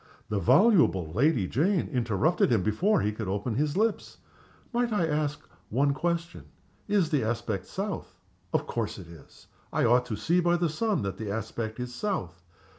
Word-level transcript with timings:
The 0.29 0.39
voluble 0.39 1.13
Lady 1.13 1.47
Jane 1.47 1.87
interrupted 1.89 2.51
him 2.51 2.63
before 2.63 3.01
he 3.01 3.11
could 3.11 3.27
open 3.27 3.53
his 3.53 3.77
lips. 3.77 4.17
"Might 4.73 4.91
I 4.91 5.05
ask 5.05 5.47
one 5.69 5.93
question? 5.93 6.45
Is 6.87 7.11
the 7.11 7.23
aspect 7.23 7.67
south? 7.67 8.17
Of 8.51 8.65
course 8.65 8.97
it 8.97 9.05
is! 9.07 9.45
I 9.71 9.85
ought 9.85 10.07
to 10.07 10.15
see 10.15 10.39
by 10.39 10.57
the 10.57 10.69
sun 10.69 11.03
that 11.03 11.17
the 11.17 11.29
aspect 11.29 11.79
is 11.79 11.93
south. 11.93 12.41